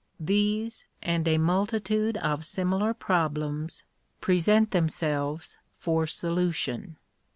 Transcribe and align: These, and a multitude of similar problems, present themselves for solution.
These, 0.19 0.85
and 1.03 1.27
a 1.27 1.37
multitude 1.37 2.17
of 2.17 2.43
similar 2.43 2.91
problems, 2.91 3.83
present 4.19 4.71
themselves 4.71 5.59
for 5.73 6.07
solution. 6.07 6.97